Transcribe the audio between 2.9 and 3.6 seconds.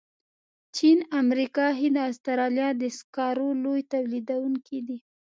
سکرو